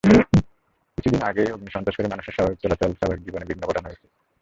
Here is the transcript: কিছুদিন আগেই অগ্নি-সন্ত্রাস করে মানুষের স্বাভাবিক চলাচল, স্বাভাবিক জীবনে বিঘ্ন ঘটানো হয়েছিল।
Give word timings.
কিছুদিন 0.97 1.21
আগেই 1.21 1.51
অগ্নি-সন্ত্রাস 1.51 1.95
করে 1.97 2.07
মানুষের 2.07 2.35
স্বাভাবিক 2.35 2.59
চলাচল, 2.59 2.91
স্বাভাবিক 2.93 3.21
জীবনে 3.25 3.45
বিঘ্ন 3.45 3.63
ঘটানো 3.67 3.87
হয়েছিল। 3.87 4.09